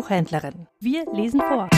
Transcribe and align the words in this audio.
Buchhändlerin. 0.00 0.66
Wir 0.78 1.04
lesen 1.12 1.42
vor. 1.42 1.68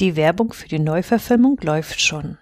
Die 0.00 0.16
Werbung 0.16 0.52
für 0.52 0.68
die 0.68 0.78
Neuverfilmung 0.78 1.58
läuft 1.62 2.02
schon. 2.02 2.36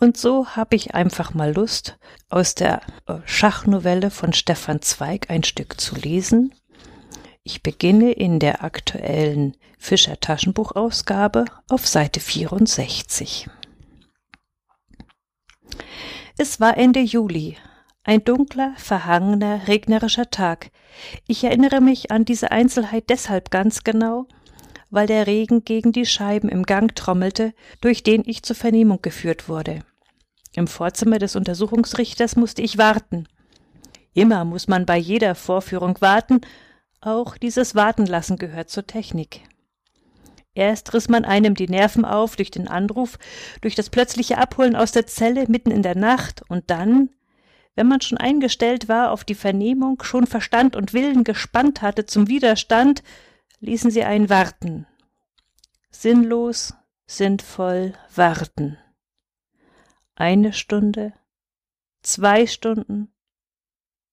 Und 0.00 0.16
so 0.16 0.56
habe 0.56 0.74
ich 0.74 0.94
einfach 0.94 1.34
mal 1.34 1.52
Lust, 1.52 1.98
aus 2.30 2.54
der 2.54 2.80
äh, 3.06 3.18
Schachnovelle 3.26 4.10
von 4.10 4.32
Stefan 4.32 4.80
Zweig 4.80 5.28
ein 5.28 5.44
Stück 5.44 5.78
zu 5.78 5.96
lesen. 5.96 6.54
Ich 7.42 7.62
beginne 7.62 8.12
in 8.12 8.38
der 8.38 8.64
aktuellen 8.64 9.54
Fischer 9.78 10.18
Taschenbuchausgabe 10.18 11.44
auf 11.68 11.86
Seite 11.86 12.20
64. 12.20 13.50
Es 16.38 16.60
war 16.60 16.78
Ende 16.78 17.00
Juli, 17.00 17.56
ein 18.04 18.24
dunkler, 18.24 18.72
verhangener, 18.76 19.68
regnerischer 19.68 20.30
Tag. 20.30 20.70
Ich 21.26 21.44
erinnere 21.44 21.80
mich 21.80 22.10
an 22.10 22.24
diese 22.24 22.50
Einzelheit 22.50 23.10
deshalb 23.10 23.50
ganz 23.50 23.84
genau, 23.84 24.26
weil 24.90 25.06
der 25.06 25.26
Regen 25.26 25.64
gegen 25.64 25.92
die 25.92 26.06
Scheiben 26.06 26.48
im 26.48 26.64
Gang 26.64 26.94
trommelte, 26.96 27.52
durch 27.80 28.02
den 28.02 28.22
ich 28.24 28.42
zur 28.42 28.56
Vernehmung 28.56 29.02
geführt 29.02 29.48
wurde. 29.48 29.80
Im 30.54 30.66
Vorzimmer 30.66 31.18
des 31.18 31.36
Untersuchungsrichters 31.36 32.36
musste 32.36 32.62
ich 32.62 32.78
warten. 32.78 33.26
Immer 34.14 34.44
muss 34.44 34.68
man 34.68 34.86
bei 34.86 34.98
jeder 34.98 35.34
Vorführung 35.34 36.00
warten, 36.00 36.40
auch 37.00 37.36
dieses 37.36 37.74
Wartenlassen 37.74 38.36
gehört 38.36 38.70
zur 38.70 38.86
Technik. 38.86 39.42
Erst 40.54 40.92
riss 40.92 41.08
man 41.08 41.24
einem 41.24 41.54
die 41.54 41.68
Nerven 41.68 42.04
auf 42.04 42.36
durch 42.36 42.50
den 42.50 42.68
Anruf, 42.68 43.18
durch 43.60 43.74
das 43.74 43.90
plötzliche 43.90 44.38
Abholen 44.38 44.76
aus 44.76 44.92
der 44.92 45.06
Zelle 45.06 45.46
mitten 45.48 45.70
in 45.70 45.82
der 45.82 45.96
Nacht, 45.96 46.42
und 46.48 46.70
dann, 46.70 47.10
wenn 47.74 47.88
man 47.88 48.00
schon 48.00 48.18
eingestellt 48.18 48.88
war 48.88 49.12
auf 49.12 49.24
die 49.24 49.34
Vernehmung, 49.34 50.02
schon 50.02 50.26
Verstand 50.26 50.76
und 50.76 50.92
Willen 50.92 51.24
gespannt 51.24 51.80
hatte 51.80 52.04
zum 52.04 52.28
Widerstand, 52.28 53.02
ließen 53.60 53.90
sie 53.90 54.04
einen 54.04 54.28
warten. 54.28 54.86
Sinnlos, 55.90 56.74
sinnvoll 57.06 57.94
warten 58.14 58.78
eine 60.14 60.52
Stunde, 60.52 61.14
zwei 62.02 62.46
Stunden, 62.46 63.12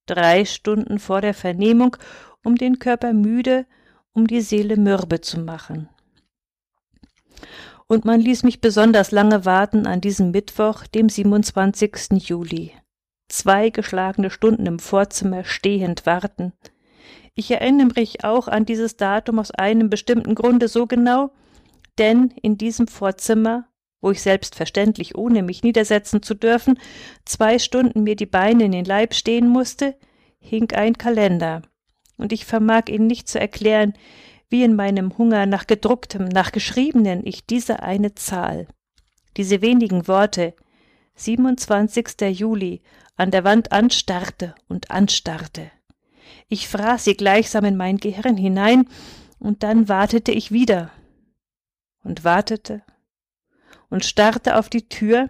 drei 0.05 0.45
Stunden 0.45 0.99
vor 0.99 1.21
der 1.21 1.33
Vernehmung, 1.33 1.97
um 2.43 2.55
den 2.55 2.79
Körper 2.79 3.13
müde, 3.13 3.65
um 4.13 4.25
die 4.25 4.41
Seele 4.41 4.77
mürbe 4.77 5.21
zu 5.21 5.39
machen. 5.39 5.89
Und 7.89 8.05
man 8.05 8.21
ließ 8.21 8.43
mich 8.43 8.61
besonders 8.61 9.11
lange 9.11 9.43
warten 9.43 9.85
an 9.85 9.99
diesem 9.99 10.31
Mittwoch, 10.31 10.87
dem 10.87 11.09
27. 11.09 12.29
Juli. 12.29 12.71
Zwei 13.27 13.69
geschlagene 13.69 14.29
Stunden 14.29 14.65
im 14.65 14.79
Vorzimmer 14.79 15.43
stehend 15.43 16.05
warten. 16.05 16.53
Ich 17.35 17.51
erinnere 17.51 17.89
mich 17.95 18.23
auch 18.23 18.47
an 18.47 18.65
dieses 18.65 18.95
Datum 18.95 19.39
aus 19.39 19.51
einem 19.51 19.89
bestimmten 19.89 20.35
Grunde 20.35 20.69
so 20.69 20.87
genau, 20.87 21.31
denn 21.97 22.33
in 22.41 22.57
diesem 22.57 22.87
Vorzimmer 22.87 23.69
wo 24.01 24.11
ich 24.11 24.21
selbstverständlich, 24.21 25.15
ohne 25.15 25.43
mich 25.43 25.63
niedersetzen 25.63 26.23
zu 26.23 26.33
dürfen, 26.33 26.79
zwei 27.25 27.59
Stunden 27.59 28.03
mir 28.03 28.15
die 28.15 28.25
Beine 28.25 28.65
in 28.65 28.71
den 28.71 28.85
Leib 28.85 29.13
stehen 29.13 29.49
musste, 29.49 29.95
hing 30.39 30.71
ein 30.71 30.97
Kalender, 30.97 31.63
und 32.17 32.31
ich 32.31 32.45
vermag 32.45 32.83
ihn 32.89 33.07
nicht 33.07 33.27
zu 33.27 33.39
erklären, 33.39 33.93
wie 34.49 34.63
in 34.63 34.75
meinem 34.75 35.17
Hunger 35.17 35.45
nach 35.45 35.67
gedrucktem, 35.67 36.25
nach 36.25 36.51
geschriebenen 36.51 37.25
ich 37.25 37.45
diese 37.45 37.81
eine 37.83 38.15
Zahl, 38.15 38.67
diese 39.37 39.61
wenigen 39.61 40.07
Worte, 40.07 40.53
27. 41.15 42.21
Juli, 42.37 42.81
an 43.15 43.31
der 43.31 43.43
Wand 43.43 43.71
anstarrte 43.71 44.55
und 44.67 44.91
anstarrte. 44.91 45.69
Ich 46.47 46.67
fraß 46.67 47.03
sie 47.03 47.15
gleichsam 47.15 47.65
in 47.65 47.77
mein 47.77 47.97
Gehirn 47.97 48.37
hinein, 48.37 48.87
und 49.39 49.63
dann 49.63 49.87
wartete 49.87 50.33
ich 50.33 50.51
wieder 50.51 50.91
und 52.03 52.25
wartete 52.25 52.81
und 53.89 54.03
starrte 54.03 54.57
auf 54.57 54.69
die 54.69 54.89
Tür, 54.89 55.29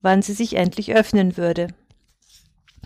wann 0.00 0.22
sie 0.22 0.32
sich 0.32 0.54
endlich 0.54 0.92
öffnen 0.94 1.36
würde. 1.36 1.68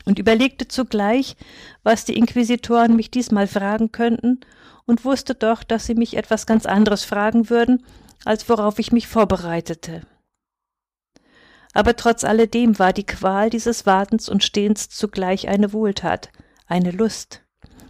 Und 0.04 0.18
überlegte 0.18 0.68
zugleich, 0.68 1.36
was 1.82 2.04
die 2.04 2.18
Inquisitoren 2.18 2.94
mich 2.94 3.10
diesmal 3.10 3.46
fragen 3.46 3.90
könnten, 3.90 4.40
und 4.86 5.04
wusste 5.04 5.34
doch, 5.34 5.62
dass 5.62 5.86
sie 5.86 5.94
mich 5.94 6.16
etwas 6.16 6.46
ganz 6.46 6.66
anderes 6.66 7.04
fragen 7.04 7.50
würden, 7.50 7.84
als 8.24 8.48
worauf 8.48 8.78
ich 8.78 8.92
mich 8.92 9.08
vorbereitete. 9.08 10.02
Aber 11.72 11.96
trotz 11.96 12.24
alledem 12.24 12.78
war 12.78 12.92
die 12.92 13.04
Qual 13.06 13.50
dieses 13.50 13.86
Wartens 13.86 14.28
und 14.28 14.44
Stehens 14.44 14.88
zugleich 14.88 15.48
eine 15.48 15.72
Wohltat, 15.72 16.30
eine 16.66 16.90
Lust 16.90 17.44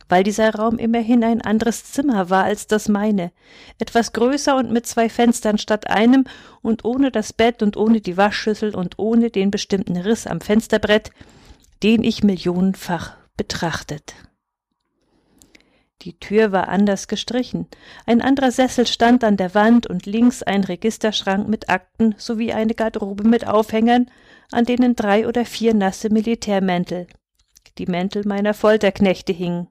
weil 0.08 0.22
dieser 0.22 0.54
Raum 0.54 0.78
immerhin 0.78 1.24
ein 1.24 1.40
anderes 1.40 1.84
Zimmer 1.84 2.30
war 2.30 2.44
als 2.44 2.66
das 2.66 2.88
meine, 2.88 3.32
etwas 3.78 4.12
größer 4.12 4.56
und 4.56 4.70
mit 4.70 4.86
zwei 4.86 5.08
Fenstern 5.08 5.58
statt 5.58 5.88
einem 5.88 6.24
und 6.62 6.84
ohne 6.84 7.10
das 7.10 7.32
Bett 7.32 7.62
und 7.62 7.76
ohne 7.76 8.00
die 8.00 8.16
Waschschüssel 8.16 8.74
und 8.74 8.98
ohne 8.98 9.30
den 9.30 9.50
bestimmten 9.50 9.96
Riss 9.96 10.26
am 10.26 10.40
Fensterbrett, 10.40 11.10
den 11.82 12.04
ich 12.04 12.22
millionenfach 12.22 13.16
betrachtet. 13.36 14.14
Die 16.04 16.18
Tür 16.18 16.52
war 16.52 16.68
anders 16.68 17.08
gestrichen, 17.08 17.66
ein 18.04 18.20
anderer 18.20 18.50
Sessel 18.50 18.86
stand 18.86 19.24
an 19.24 19.38
der 19.38 19.54
Wand 19.54 19.86
und 19.86 20.04
links 20.04 20.42
ein 20.42 20.62
Registerschrank 20.62 21.48
mit 21.48 21.70
Akten 21.70 22.14
sowie 22.18 22.52
eine 22.52 22.74
Garderobe 22.74 23.26
mit 23.26 23.46
Aufhängern, 23.46 24.10
an 24.52 24.66
denen 24.66 24.96
drei 24.96 25.26
oder 25.26 25.46
vier 25.46 25.72
nasse 25.72 26.10
Militärmäntel, 26.10 27.06
die 27.78 27.86
Mäntel 27.86 28.26
meiner 28.26 28.52
Folterknechte 28.52 29.32
hingen. 29.32 29.68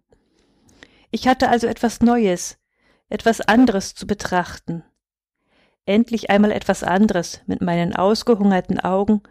Ich 1.12 1.28
hatte 1.28 1.50
also 1.50 1.68
etwas 1.68 2.02
Neues, 2.02 2.58
etwas 3.10 3.40
anderes 3.40 3.94
zu 3.94 4.08
betrachten. 4.08 4.84
Endlich 5.86 6.32
einmal 6.32 6.52
etwas 6.52 6.82
anderes 6.82 7.42
mit 7.46 7.62
meinen 7.62 7.96
ausgehungerten 7.96 8.80
Augen, 8.80 9.22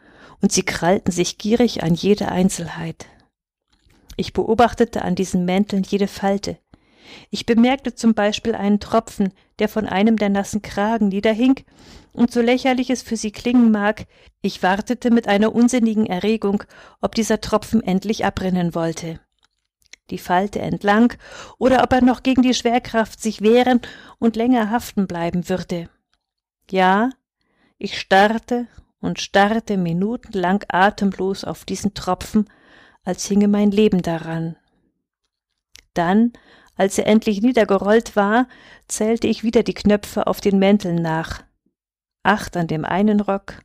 und 0.41 0.53
sie 0.53 0.63
krallten 0.63 1.13
sich 1.13 1.37
gierig 1.37 1.83
an 1.83 1.95
jede 1.95 2.29
Einzelheit. 2.29 3.07
Ich 4.17 4.33
beobachtete 4.33 5.03
an 5.03 5.17
diesen 5.17 5.45
Mänteln 5.45 5.83
jede 5.83 6.07
Falte. 6.07 6.59
Ich 7.31 7.47
bemerkte 7.47 7.95
zum 7.95 8.15
Beispiel 8.15 8.55
einen 8.55 8.81
Tropfen, 8.81 9.33
der 9.59 9.69
von 9.69 9.87
einem 9.87 10.17
der 10.17 10.29
nassen 10.29 10.63
Kragen 10.63 11.09
niederhing, 11.09 11.55
und 12.13 12.31
so 12.31 12.43
lächerlich 12.43 12.91
es 12.91 13.03
für 13.03 13.17
sie 13.17 13.33
klingen 13.33 13.71
mag, 13.71 14.07
ich 14.43 14.63
wartete 14.63 15.11
mit 15.11 15.29
einer 15.29 15.55
unsinnigen 15.55 16.07
Erregung, 16.07 16.65
ob 17.01 17.15
dieser 17.15 17.41
Tropfen 17.41 17.83
endlich 17.83 18.25
abrinnen 18.25 18.75
wollte 18.75 19.21
die 20.13 20.19
Falte 20.19 20.61
entlang, 20.61 21.15
oder 21.59 21.83
ob 21.83 21.93
er 21.93 22.03
noch 22.03 22.23
gegen 22.23 22.43
die 22.43 22.55
Schwerkraft 22.55 23.21
sich 23.21 23.41
wehren 23.41 23.81
und 24.19 24.37
länger 24.37 24.71
haften 24.71 25.09
bleiben 25.09 25.49
würde. 25.49 25.89
Ja, 26.71 27.11
ich 27.79 27.99
starrte 27.99 28.69
und 29.01 29.21
starrte 29.21 29.77
minutenlang 29.77 30.65
atemlos 30.69 31.43
auf 31.43 31.65
diesen 31.65 31.95
Tropfen, 31.95 32.49
als 33.05 33.27
hinge 33.27 33.49
mein 33.49 33.73
Leben 33.73 34.03
daran. 34.03 34.57
Dann, 35.95 36.33
als 36.77 36.99
er 36.99 37.07
endlich 37.07 37.43
niedergerollt 37.43 38.17
war, 38.17 38.49
zählte 38.89 39.27
ich 39.27 39.43
wieder 39.43 39.63
die 39.63 39.75
Knöpfe 39.75 40.27
auf 40.27 40.41
den 40.41 40.59
Mänteln 40.59 40.97
nach. 40.97 41.43
Acht 42.23 42.57
an 42.57 42.67
dem 42.67 42.85
einen 42.85 43.21
Rock, 43.21 43.63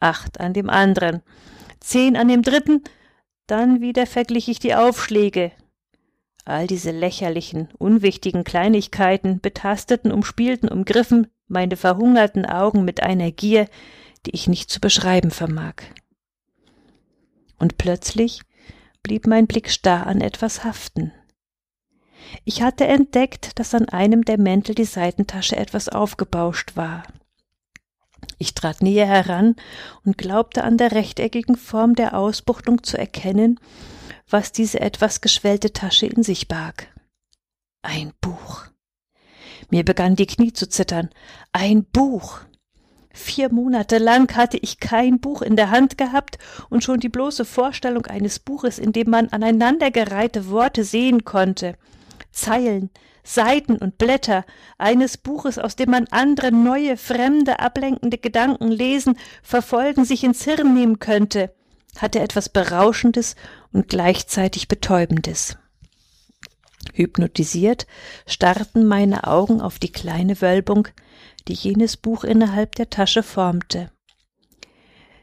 acht 0.00 0.40
an 0.40 0.52
dem 0.52 0.70
anderen, 0.70 1.22
zehn 1.80 2.16
an 2.16 2.28
dem 2.28 2.42
dritten, 2.42 2.82
dann 3.46 3.80
wieder 3.80 4.06
verglich 4.06 4.48
ich 4.48 4.58
die 4.58 4.74
Aufschläge. 4.74 5.52
All 6.44 6.66
diese 6.66 6.90
lächerlichen, 6.90 7.68
unwichtigen 7.78 8.44
Kleinigkeiten 8.44 9.40
betasteten, 9.40 10.10
umspielten, 10.10 10.68
umgriffen 10.68 11.28
meine 11.46 11.76
verhungerten 11.76 12.46
Augen 12.46 12.84
mit 12.84 13.02
einer 13.02 13.30
Gier, 13.30 13.68
die 14.26 14.30
ich 14.30 14.48
nicht 14.48 14.70
zu 14.70 14.80
beschreiben 14.80 15.30
vermag. 15.30 15.74
Und 17.58 17.78
plötzlich 17.78 18.40
blieb 19.02 19.26
mein 19.26 19.46
Blick 19.46 19.70
starr 19.70 20.06
an 20.06 20.20
etwas 20.20 20.64
haften. 20.64 21.12
Ich 22.44 22.62
hatte 22.62 22.86
entdeckt, 22.86 23.58
dass 23.58 23.74
an 23.74 23.88
einem 23.88 24.24
der 24.24 24.38
Mäntel 24.38 24.74
die 24.74 24.84
Seitentasche 24.84 25.56
etwas 25.56 25.88
aufgebauscht 25.88 26.76
war. 26.76 27.02
Ich 28.38 28.54
trat 28.54 28.82
näher 28.82 29.06
heran 29.06 29.56
und 30.04 30.18
glaubte 30.18 30.64
an 30.64 30.76
der 30.76 30.92
rechteckigen 30.92 31.56
Form 31.56 31.94
der 31.94 32.16
Ausbuchtung 32.16 32.82
zu 32.82 32.98
erkennen, 32.98 33.60
was 34.28 34.52
diese 34.52 34.80
etwas 34.80 35.20
geschwellte 35.20 35.72
Tasche 35.72 36.06
in 36.06 36.22
sich 36.22 36.48
barg. 36.48 36.88
Ein 37.82 38.12
Buch. 38.20 38.66
Mir 39.70 39.84
begann 39.84 40.16
die 40.16 40.26
Knie 40.26 40.52
zu 40.52 40.68
zittern. 40.68 41.10
Ein 41.52 41.84
Buch. 41.84 42.40
Vier 43.14 43.52
Monate 43.52 43.98
lang 43.98 44.34
hatte 44.36 44.56
ich 44.56 44.80
kein 44.80 45.20
Buch 45.20 45.42
in 45.42 45.56
der 45.56 45.70
Hand 45.70 45.98
gehabt 45.98 46.38
und 46.70 46.82
schon 46.82 46.98
die 47.00 47.10
bloße 47.10 47.44
Vorstellung 47.44 48.06
eines 48.06 48.38
Buches, 48.38 48.78
in 48.78 48.92
dem 48.92 49.10
man 49.10 49.28
aneinandergereihte 49.28 50.48
Worte 50.48 50.82
sehen 50.84 51.24
konnte, 51.24 51.76
Zeilen, 52.32 52.90
Seiten 53.24 53.76
und 53.76 53.98
Blätter 53.98 54.44
eines 54.78 55.16
Buches, 55.16 55.58
aus 55.58 55.76
dem 55.76 55.90
man 55.90 56.06
andere 56.10 56.50
neue, 56.50 56.96
fremde, 56.96 57.60
ablenkende 57.60 58.18
Gedanken 58.18 58.68
lesen, 58.68 59.16
verfolgen, 59.42 60.04
sich 60.04 60.24
ins 60.24 60.42
Hirn 60.44 60.74
nehmen 60.74 60.98
könnte, 60.98 61.54
hatte 61.98 62.20
etwas 62.20 62.48
Berauschendes 62.48 63.36
und 63.72 63.88
gleichzeitig 63.88 64.66
Betäubendes. 64.66 65.56
Hypnotisiert 66.94 67.86
starrten 68.26 68.86
meine 68.86 69.24
Augen 69.26 69.60
auf 69.60 69.78
die 69.78 69.92
kleine 69.92 70.40
Wölbung, 70.40 70.88
die 71.48 71.54
jenes 71.54 71.96
Buch 71.96 72.24
innerhalb 72.24 72.74
der 72.74 72.90
Tasche 72.90 73.22
formte. 73.22 73.90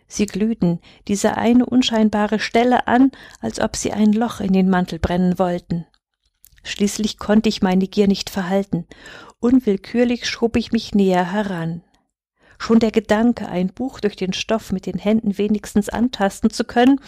Sie 0.07 0.25
glühten 0.25 0.79
diese 1.07 1.37
eine 1.37 1.65
unscheinbare 1.65 2.39
Stelle 2.39 2.87
an, 2.87 3.11
als 3.41 3.59
ob 3.59 3.75
sie 3.75 3.91
ein 3.91 4.11
Loch 4.11 4.39
in 4.39 4.53
den 4.53 4.69
Mantel 4.69 4.97
brennen 4.97 5.37
wollten. 5.37 5.85
Schließlich 6.63 7.17
konnte 7.17 7.49
ich 7.49 7.61
meine 7.61 7.87
Gier 7.87 8.07
nicht 8.07 8.29
verhalten. 8.29 8.85
Unwillkürlich 9.39 10.27
schob 10.27 10.55
ich 10.55 10.71
mich 10.71 10.93
näher 10.93 11.31
heran. 11.31 11.81
Schon 12.57 12.79
der 12.79 12.91
Gedanke, 12.91 13.47
ein 13.47 13.69
Buch 13.69 14.01
durch 14.01 14.17
den 14.17 14.33
Stoff 14.33 14.73
mit 14.73 14.85
den 14.85 14.97
Händen 14.97 15.37
wenigstens 15.37 15.87
antasten 15.87 16.49
zu 16.49 16.65
können, 16.65 16.99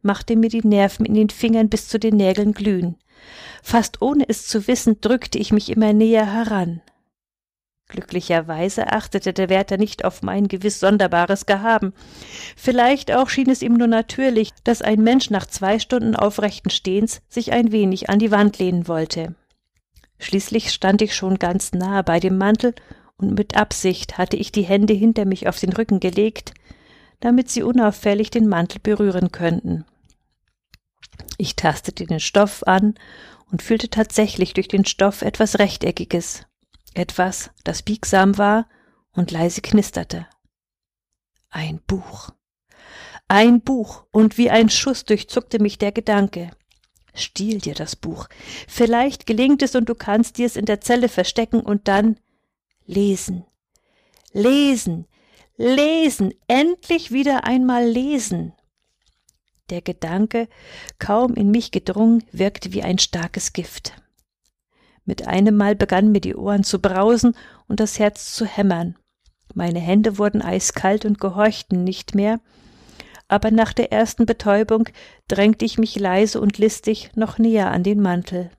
machte 0.00 0.34
mir 0.34 0.48
die 0.48 0.66
Nerven 0.66 1.04
in 1.04 1.14
den 1.14 1.28
Fingern 1.28 1.68
bis 1.68 1.88
zu 1.88 1.98
den 1.98 2.16
Nägeln 2.16 2.52
glühen. 2.52 2.96
Fast 3.62 4.00
ohne 4.00 4.28
es 4.28 4.46
zu 4.46 4.66
wissen, 4.66 5.00
drückte 5.00 5.38
ich 5.38 5.52
mich 5.52 5.70
immer 5.70 5.92
näher 5.92 6.32
heran. 6.32 6.80
Glücklicherweise 7.94 8.90
achtete 8.90 9.32
der 9.32 9.48
Wärter 9.48 9.76
nicht 9.76 10.04
auf 10.04 10.20
mein 10.20 10.48
gewiss 10.48 10.80
sonderbares 10.80 11.46
Gehaben. 11.46 11.92
Vielleicht 12.56 13.12
auch 13.12 13.28
schien 13.28 13.48
es 13.48 13.62
ihm 13.62 13.74
nur 13.74 13.86
natürlich, 13.86 14.50
dass 14.64 14.82
ein 14.82 15.00
Mensch 15.00 15.30
nach 15.30 15.46
zwei 15.46 15.78
Stunden 15.78 16.16
aufrechten 16.16 16.70
Stehens 16.70 17.22
sich 17.28 17.52
ein 17.52 17.70
wenig 17.70 18.10
an 18.10 18.18
die 18.18 18.32
Wand 18.32 18.58
lehnen 18.58 18.88
wollte. 18.88 19.36
Schließlich 20.18 20.72
stand 20.72 21.02
ich 21.02 21.14
schon 21.14 21.38
ganz 21.38 21.70
nahe 21.70 22.02
bei 22.02 22.18
dem 22.18 22.36
Mantel, 22.36 22.74
und 23.16 23.38
mit 23.38 23.56
Absicht 23.56 24.18
hatte 24.18 24.36
ich 24.36 24.50
die 24.50 24.62
Hände 24.62 24.92
hinter 24.92 25.24
mich 25.24 25.46
auf 25.46 25.60
den 25.60 25.72
Rücken 25.72 26.00
gelegt, 26.00 26.52
damit 27.20 27.48
sie 27.48 27.62
unauffällig 27.62 28.32
den 28.32 28.48
Mantel 28.48 28.80
berühren 28.82 29.30
könnten. 29.30 29.84
Ich 31.38 31.54
tastete 31.54 32.06
den 32.06 32.18
Stoff 32.18 32.64
an 32.64 32.94
und 33.52 33.62
fühlte 33.62 33.88
tatsächlich 33.88 34.52
durch 34.52 34.66
den 34.66 34.84
Stoff 34.84 35.22
etwas 35.22 35.60
Rechteckiges 35.60 36.44
etwas, 36.94 37.50
das 37.64 37.82
biegsam 37.82 38.38
war 38.38 38.68
und 39.12 39.30
leise 39.30 39.60
knisterte. 39.60 40.26
Ein 41.50 41.80
Buch. 41.86 42.30
Ein 43.28 43.60
Buch, 43.60 44.04
und 44.10 44.38
wie 44.38 44.50
ein 44.50 44.68
Schuss 44.68 45.04
durchzuckte 45.04 45.60
mich 45.60 45.78
der 45.78 45.92
Gedanke. 45.92 46.50
Stiehl 47.14 47.58
dir 47.58 47.74
das 47.74 47.96
Buch. 47.96 48.28
Vielleicht 48.68 49.26
gelingt 49.26 49.62
es 49.62 49.74
und 49.74 49.88
du 49.88 49.94
kannst 49.94 50.38
dir 50.38 50.46
es 50.46 50.56
in 50.56 50.66
der 50.66 50.80
Zelle 50.80 51.08
verstecken 51.08 51.60
und 51.60 51.86
dann 51.88 52.18
lesen. 52.86 53.44
Lesen. 54.32 55.06
Lesen. 55.56 56.34
Endlich 56.48 57.12
wieder 57.12 57.44
einmal 57.44 57.86
lesen. 57.86 58.52
Der 59.70 59.80
Gedanke, 59.80 60.48
kaum 60.98 61.34
in 61.34 61.50
mich 61.50 61.70
gedrungen, 61.70 62.24
wirkte 62.32 62.72
wie 62.72 62.82
ein 62.82 62.98
starkes 62.98 63.52
Gift. 63.52 63.94
Mit 65.04 65.26
einem 65.26 65.56
Mal 65.56 65.74
begannen 65.74 66.12
mir 66.12 66.20
die 66.20 66.34
Ohren 66.34 66.64
zu 66.64 66.80
brausen 66.80 67.36
und 67.68 67.80
das 67.80 67.98
Herz 67.98 68.34
zu 68.34 68.46
hämmern. 68.46 68.96
Meine 69.54 69.80
Hände 69.80 70.18
wurden 70.18 70.42
eiskalt 70.42 71.04
und 71.04 71.20
gehorchten 71.20 71.84
nicht 71.84 72.14
mehr, 72.14 72.40
aber 73.28 73.50
nach 73.50 73.72
der 73.72 73.92
ersten 73.92 74.26
Betäubung 74.26 74.88
drängte 75.28 75.64
ich 75.64 75.78
mich 75.78 75.98
leise 75.98 76.40
und 76.40 76.58
listig 76.58 77.10
noch 77.14 77.38
näher 77.38 77.70
an 77.70 77.82
den 77.82 78.00
Mantel. 78.00 78.50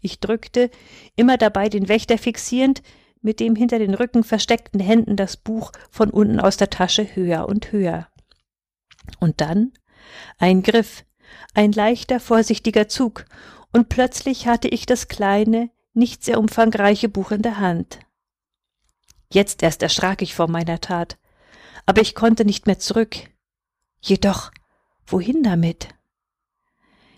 Ich 0.00 0.20
drückte, 0.20 0.70
immer 1.16 1.38
dabei 1.38 1.68
den 1.68 1.88
Wächter 1.88 2.18
fixierend, 2.18 2.82
mit 3.22 3.40
dem 3.40 3.56
hinter 3.56 3.78
den 3.78 3.94
Rücken 3.94 4.22
versteckten 4.22 4.80
Händen 4.80 5.16
das 5.16 5.36
Buch 5.36 5.72
von 5.90 6.10
unten 6.10 6.40
aus 6.40 6.58
der 6.58 6.70
Tasche 6.70 7.16
höher 7.16 7.48
und 7.48 7.72
höher. 7.72 8.08
Und 9.18 9.40
dann 9.40 9.72
ein 10.38 10.62
Griff, 10.62 11.04
ein 11.54 11.72
leichter, 11.72 12.20
vorsichtiger 12.20 12.88
Zug, 12.88 13.24
und 13.74 13.88
plötzlich 13.88 14.46
hatte 14.46 14.68
ich 14.68 14.86
das 14.86 15.08
kleine, 15.08 15.68
nicht 15.94 16.24
sehr 16.24 16.38
umfangreiche 16.38 17.08
Buch 17.08 17.32
in 17.32 17.42
der 17.42 17.58
Hand. 17.58 17.98
Jetzt 19.32 19.64
erst 19.64 19.82
erschrak 19.82 20.22
ich 20.22 20.34
vor 20.34 20.48
meiner 20.48 20.80
Tat, 20.80 21.18
aber 21.84 22.00
ich 22.00 22.14
konnte 22.14 22.44
nicht 22.44 22.66
mehr 22.66 22.78
zurück. 22.78 23.16
Jedoch, 24.00 24.52
wohin 25.06 25.42
damit? 25.42 25.88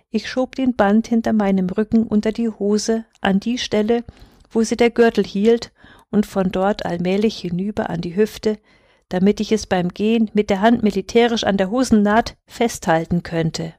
Ich 0.09 0.31
schob 0.31 0.55
den 0.55 0.75
Band 0.75 1.09
hinter 1.09 1.35
meinem 1.35 1.69
Rücken 1.69 2.05
unter 2.05 2.33
die 2.33 2.49
Hose 2.49 3.05
an 3.21 3.39
die 3.39 3.59
Stelle, 3.59 4.03
wo 4.51 4.63
sie 4.63 4.77
der 4.77 4.91
Gürtel 4.91 5.25
hielt, 5.25 5.73
und 6.11 6.25
von 6.25 6.53
dort 6.53 6.87
allmählich 6.87 7.39
hinüber 7.39 7.91
an 7.91 8.01
die 8.01 8.17
Hüfte, 8.17 8.59
damit 9.11 9.41
ich 9.41 9.53
es 9.53 9.67
beim 9.67 9.89
Gehen 9.89 10.31
mit 10.33 10.49
der 10.49 10.63
Hand 10.63 10.83
militärisch 10.83 11.45
an 11.45 11.59
der 11.59 11.71
Hosennaht 11.71 12.37
festhalten 12.47 13.23
könnte. 13.23 13.75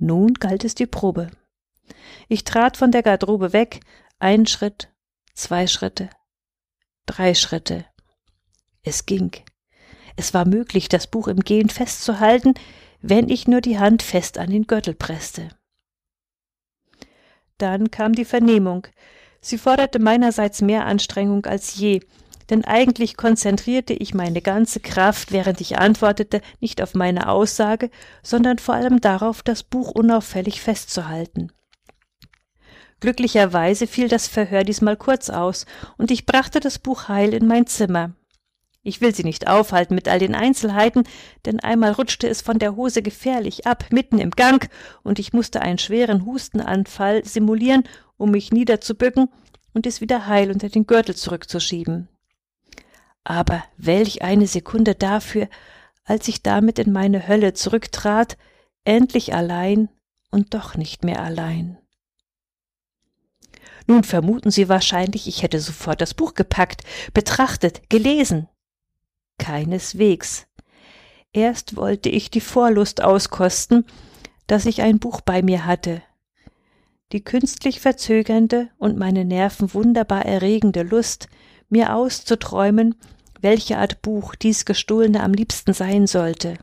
Nun 0.00 0.32
galt 0.34 0.64
es 0.64 0.74
die 0.74 0.86
Probe. 0.86 1.30
Ich 2.26 2.44
trat 2.44 2.78
von 2.78 2.90
der 2.90 3.02
Garderobe 3.02 3.52
weg, 3.52 3.80
ein 4.18 4.46
Schritt, 4.46 4.88
zwei 5.34 5.66
Schritte, 5.66 6.08
drei 7.04 7.34
Schritte. 7.34 7.84
Es 8.82 9.04
ging. 9.04 9.30
Es 10.16 10.32
war 10.32 10.46
möglich, 10.48 10.88
das 10.88 11.06
Buch 11.06 11.28
im 11.28 11.40
Gehen 11.40 11.68
festzuhalten, 11.68 12.54
wenn 13.02 13.28
ich 13.28 13.46
nur 13.46 13.60
die 13.60 13.78
Hand 13.78 14.02
fest 14.02 14.38
an 14.38 14.50
den 14.50 14.66
Gürtel 14.66 14.94
presste. 14.94 15.50
Dann 17.58 17.90
kam 17.90 18.14
die 18.14 18.24
Vernehmung. 18.24 18.86
Sie 19.42 19.58
forderte 19.58 19.98
meinerseits 19.98 20.62
mehr 20.62 20.86
Anstrengung 20.86 21.44
als 21.44 21.74
je, 21.76 22.00
denn 22.50 22.64
eigentlich 22.64 23.16
konzentrierte 23.16 23.94
ich 23.94 24.12
meine 24.12 24.42
ganze 24.42 24.80
Kraft, 24.80 25.32
während 25.32 25.60
ich 25.60 25.78
antwortete, 25.78 26.40
nicht 26.60 26.82
auf 26.82 26.94
meine 26.94 27.28
Aussage, 27.28 27.90
sondern 28.22 28.58
vor 28.58 28.74
allem 28.74 29.00
darauf, 29.00 29.42
das 29.42 29.62
Buch 29.62 29.92
unauffällig 29.92 30.60
festzuhalten. 30.60 31.52
Glücklicherweise 33.00 33.86
fiel 33.86 34.08
das 34.08 34.28
Verhör 34.28 34.64
diesmal 34.64 34.96
kurz 34.96 35.30
aus, 35.30 35.64
und 35.96 36.10
ich 36.10 36.26
brachte 36.26 36.60
das 36.60 36.78
Buch 36.78 37.08
heil 37.08 37.32
in 37.32 37.46
mein 37.46 37.66
Zimmer. 37.66 38.12
Ich 38.82 39.00
will 39.00 39.14
Sie 39.14 39.24
nicht 39.24 39.46
aufhalten 39.46 39.94
mit 39.94 40.08
all 40.08 40.18
den 40.18 40.34
Einzelheiten, 40.34 41.04
denn 41.44 41.60
einmal 41.60 41.92
rutschte 41.92 42.28
es 42.28 42.40
von 42.40 42.58
der 42.58 42.76
Hose 42.76 43.02
gefährlich 43.02 43.66
ab, 43.66 43.84
mitten 43.90 44.18
im 44.18 44.30
Gang, 44.30 44.68
und 45.02 45.18
ich 45.18 45.32
musste 45.32 45.62
einen 45.62 45.78
schweren 45.78 46.26
Hustenanfall 46.26 47.24
simulieren, 47.24 47.84
um 48.16 48.30
mich 48.30 48.52
niederzubücken 48.52 49.28
und 49.72 49.86
es 49.86 50.00
wieder 50.00 50.26
heil 50.26 50.50
unter 50.50 50.68
den 50.68 50.86
Gürtel 50.86 51.14
zurückzuschieben. 51.14 52.08
Aber 53.24 53.62
welch 53.76 54.22
eine 54.22 54.46
Sekunde 54.46 54.94
dafür, 54.94 55.48
als 56.04 56.28
ich 56.28 56.42
damit 56.42 56.78
in 56.78 56.92
meine 56.92 57.28
Hölle 57.28 57.52
zurücktrat, 57.52 58.36
endlich 58.84 59.34
allein 59.34 59.88
und 60.30 60.54
doch 60.54 60.76
nicht 60.76 61.04
mehr 61.04 61.22
allein. 61.22 61.78
Nun 63.86 64.04
vermuten 64.04 64.50
Sie 64.50 64.68
wahrscheinlich, 64.68 65.26
ich 65.26 65.42
hätte 65.42 65.60
sofort 65.60 66.00
das 66.00 66.14
Buch 66.14 66.34
gepackt, 66.34 66.82
betrachtet, 67.12 67.88
gelesen. 67.90 68.48
Keineswegs. 69.38 70.46
Erst 71.32 71.76
wollte 71.76 72.08
ich 72.08 72.30
die 72.30 72.40
Vorlust 72.40 73.02
auskosten, 73.02 73.84
dass 74.46 74.66
ich 74.66 74.82
ein 74.82 74.98
Buch 74.98 75.20
bei 75.20 75.42
mir 75.42 75.64
hatte. 75.64 76.02
Die 77.12 77.22
künstlich 77.22 77.80
verzögernde 77.80 78.70
und 78.78 78.96
meine 78.96 79.24
Nerven 79.24 79.74
wunderbar 79.74 80.24
erregende 80.24 80.82
Lust, 80.82 81.28
mir 81.70 81.94
auszuträumen, 81.94 82.94
welche 83.40 83.78
Art 83.78 84.02
Buch 84.02 84.34
dies 84.34 84.64
gestohlene 84.64 85.22
am 85.22 85.32
liebsten 85.32 85.72
sein 85.72 86.06
sollte. 86.06 86.58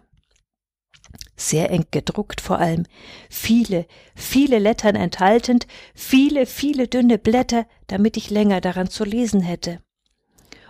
Sehr 1.35 1.69
eng 1.69 1.85
gedruckt 1.91 2.41
vor 2.41 2.59
allem, 2.59 2.85
viele, 3.29 3.85
viele 4.15 4.59
Lettern 4.59 4.95
enthaltend, 4.95 5.67
viele, 5.93 6.45
viele 6.45 6.87
dünne 6.87 7.17
Blätter, 7.17 7.65
damit 7.87 8.17
ich 8.17 8.29
länger 8.29 8.59
daran 8.59 8.89
zu 8.89 9.03
lesen 9.03 9.41
hätte. 9.41 9.79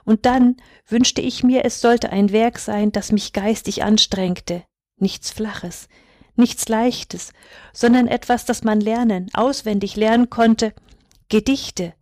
Und 0.04 0.26
dann 0.26 0.58
wünschte 0.88 1.22
ich 1.22 1.44
mir, 1.44 1.66
es 1.66 1.82
sollte 1.82 2.12
ein 2.12 2.32
Werk 2.32 2.60
sein, 2.60 2.92
das 2.92 3.12
mich 3.12 3.34
geistig 3.34 3.84
anstrengte, 3.84 4.64
nichts 4.98 5.32
Flaches, 5.32 5.90
nichts 6.36 6.70
Leichtes, 6.70 7.34
sondern 7.74 8.08
etwas, 8.08 8.46
das 8.46 8.64
man 8.64 8.80
lernen, 8.80 9.30
auswendig 9.34 9.96
lernen 9.96 10.30
konnte, 10.30 10.74
Gedichte, 11.30 11.94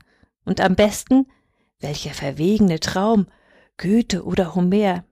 und 0.44 0.62
am 0.62 0.76
besten 0.76 1.26
welcher 1.80 2.14
verwegene 2.14 2.80
Traum, 2.80 3.28
Goethe 3.78 4.24
oder 4.24 4.56
Homer. 4.56 5.04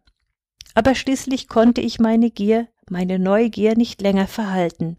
Aber 0.73 0.95
schließlich 0.95 1.47
konnte 1.47 1.81
ich 1.81 1.99
meine 1.99 2.31
Gier, 2.31 2.67
meine 2.89 3.19
Neugier 3.19 3.75
nicht 3.75 4.01
länger 4.01 4.27
verhalten. 4.27 4.97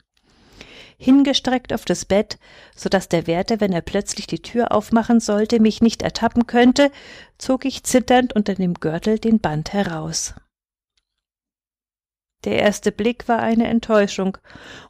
Hingestreckt 0.97 1.73
auf 1.73 1.85
das 1.85 2.05
Bett, 2.05 2.39
so 2.77 2.89
dass 2.89 3.09
der 3.09 3.27
Wärter, 3.27 3.61
wenn 3.61 3.73
er 3.73 3.81
plötzlich 3.81 4.27
die 4.27 4.41
Tür 4.41 4.73
aufmachen 4.73 5.21
sollte, 5.21 5.61
mich 5.61 5.81
nicht 5.81 6.03
ertappen 6.03 6.47
könnte, 6.47 6.91
zog 7.37 7.65
ich 7.65 7.83
zitternd 7.83 8.35
unter 8.35 8.55
dem 8.55 8.75
Gürtel 8.75 9.19
den 9.19 9.41
Band 9.41 9.73
heraus. 9.73 10.35
Der 12.45 12.61
erste 12.61 12.93
Blick 12.93 13.27
war 13.27 13.41
eine 13.41 13.67
Enttäuschung 13.67 14.39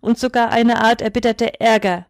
und 0.01 0.19
sogar 0.19 0.51
eine 0.51 0.83
Art 0.83 1.01
erbitterter 1.01 1.61
Ärger, 1.61 2.07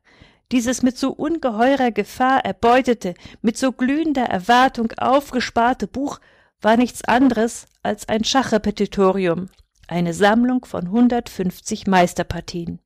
dieses 0.53 0.83
mit 0.83 0.99
so 0.99 1.11
ungeheurer 1.11 1.91
Gefahr 1.91 2.45
erbeutete, 2.45 3.15
mit 3.43 3.57
so 3.57 3.73
glühender 3.73 4.25
Erwartung 4.25 4.93
aufgesparte 4.97 5.87
Buch 5.87 6.21
war 6.61 6.77
nichts 6.77 7.05
anderes 7.05 7.67
als 7.83 8.09
ein 8.09 8.25
Schachrepetitorium, 8.25 9.49
Eine 9.87 10.15
Sammlung 10.15 10.65
von 10.65 10.87
150 10.87 11.87
Meisterpartien. 11.87 12.81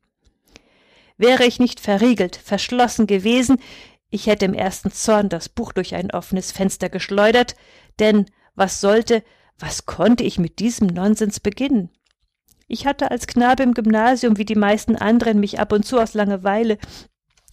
Wäre 1.16 1.44
ich 1.44 1.60
nicht 1.60 1.78
verriegelt, 1.78 2.36
verschlossen 2.36 3.06
gewesen, 3.06 3.58
ich 4.10 4.26
hätte 4.26 4.46
im 4.46 4.54
ersten 4.54 4.90
Zorn 4.90 5.28
das 5.28 5.48
Buch 5.48 5.72
durch 5.72 5.94
ein 5.94 6.10
offenes 6.10 6.50
Fenster 6.50 6.88
geschleudert, 6.88 7.56
denn 7.98 8.26
was 8.54 8.80
sollte, 8.80 9.22
was 9.58 9.86
konnte 9.86 10.24
ich 10.24 10.38
mit 10.38 10.60
diesem 10.60 10.86
Nonsens 10.86 11.40
beginnen? 11.40 11.90
Ich 12.66 12.86
hatte 12.86 13.10
als 13.10 13.26
Knabe 13.26 13.62
im 13.62 13.74
Gymnasium 13.74 14.38
wie 14.38 14.44
die 14.44 14.54
meisten 14.54 14.96
anderen 14.96 15.40
mich 15.40 15.58
ab 15.58 15.72
und 15.72 15.84
zu 15.84 15.98
aus 15.98 16.14
Langeweile 16.14 16.78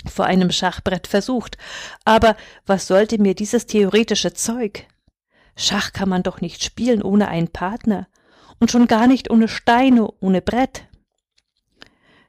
vor 0.08 0.26
einem 0.26 0.52
Schachbrett 0.52 1.08
versucht, 1.08 1.58
aber 2.04 2.36
was 2.66 2.88
sollte 2.88 3.22
mir 3.22 3.36
dieses 3.36 3.66
theoretische 3.66 4.34
Zeug? 4.34 4.86
Schach 5.56 5.94
kann 5.94 6.10
man 6.10 6.24
doch 6.24 6.42
nicht 6.42 6.64
spielen 6.64 7.02
ohne 7.02 7.28
einen 7.28 7.48
Partner 7.48 8.08
und 8.60 8.72
schon 8.72 8.88
gar 8.88 9.08
nicht 9.08 9.30
ohne 9.30 9.48
Steine, 9.48 10.12
ohne 10.20 10.42
Brett. 10.42 10.88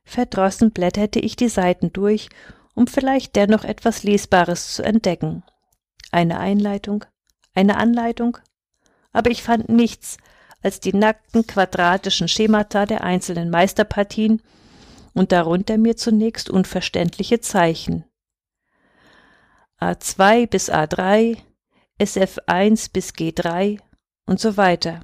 Verdrossen 0.05 0.71
blätterte 0.71 1.19
ich 1.19 1.35
die 1.37 1.49
Seiten 1.49 1.93
durch, 1.93 2.29
um 2.75 2.87
vielleicht 2.87 3.35
dennoch 3.35 3.65
etwas 3.65 4.03
Lesbares 4.05 4.75
zu 4.75 4.83
entdecken. 4.83 5.43
Eine 6.13 6.39
Einleitung, 6.39 7.05
eine 7.55 7.77
Anleitung, 7.77 8.39
aber 9.13 9.31
ich 9.31 9.43
fand 9.43 9.69
nichts 9.69 10.19
als 10.63 10.81
die 10.81 10.93
nackten 10.93 11.47
quadratischen 11.47 12.29
Schemata 12.29 12.87
der 12.87 13.03
einzelnen 13.03 13.51
Meisterpartien 13.51 14.43
und 15.17 15.33
darunter 15.33 15.79
mir 15.79 15.97
zunächst 15.97 16.51
unverständliche 16.51 17.41
Zeichen. 17.41 18.05
A2 19.81 20.47
bis 20.47 20.71
A3, 20.71 21.39
SF1 21.99 22.93
bis 22.93 23.15
G3 23.15 23.81
und 24.27 24.39
so 24.39 24.59
weiter. 24.59 25.01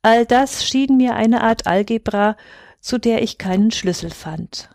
All 0.00 0.24
das 0.24 0.64
schien 0.66 0.96
mir 0.96 1.14
eine 1.14 1.42
Art 1.42 1.66
Algebra, 1.66 2.38
zu 2.80 2.96
der 2.96 3.22
ich 3.22 3.36
keinen 3.36 3.70
Schlüssel 3.70 4.10
fand. 4.10 4.70